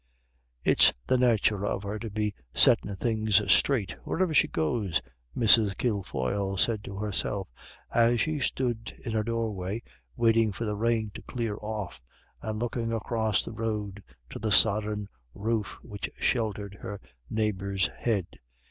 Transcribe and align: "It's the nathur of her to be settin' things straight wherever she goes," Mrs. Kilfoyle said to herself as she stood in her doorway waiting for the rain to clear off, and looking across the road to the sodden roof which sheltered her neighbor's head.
"It's 0.63 0.91
the 1.05 1.15
nathur 1.15 1.63
of 1.63 1.83
her 1.83 1.99
to 1.99 2.09
be 2.09 2.33
settin' 2.55 2.95
things 2.95 3.39
straight 3.53 3.91
wherever 4.03 4.33
she 4.33 4.47
goes," 4.47 4.99
Mrs. 5.37 5.77
Kilfoyle 5.77 6.57
said 6.57 6.83
to 6.85 6.97
herself 6.97 7.49
as 7.93 8.19
she 8.19 8.39
stood 8.39 8.91
in 9.05 9.11
her 9.11 9.21
doorway 9.23 9.83
waiting 10.15 10.53
for 10.53 10.65
the 10.65 10.75
rain 10.75 11.11
to 11.13 11.21
clear 11.21 11.55
off, 11.61 12.01
and 12.41 12.57
looking 12.57 12.91
across 12.91 13.45
the 13.45 13.51
road 13.53 14.01
to 14.31 14.39
the 14.39 14.51
sodden 14.51 15.07
roof 15.35 15.77
which 15.83 16.09
sheltered 16.17 16.79
her 16.81 16.99
neighbor's 17.29 17.87
head. 17.95 18.25